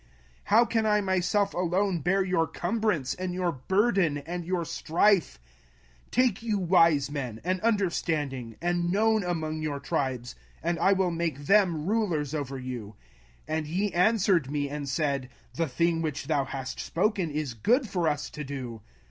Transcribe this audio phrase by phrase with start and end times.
[0.01, 0.09] 05:001:012
[0.45, 5.39] How can I myself alone bear your cumbrance, and your burden, and your strife?
[6.11, 10.33] 05:001:013 Take you wise men, and understanding, and known among your tribes,
[10.63, 12.95] and I will make them rulers over you.
[13.47, 17.87] 05:001:014 And ye answered me, and said, The thing which thou hast spoken is good
[17.87, 18.81] for us to do.